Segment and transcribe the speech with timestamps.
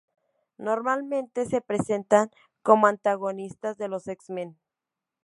[0.57, 2.31] Normalmente se presentan
[2.63, 4.57] como antagonistas de los X-Men.